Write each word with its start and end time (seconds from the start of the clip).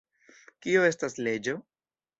Kio 0.67 0.87
estas 0.89 1.21
leĝo? 1.29 1.59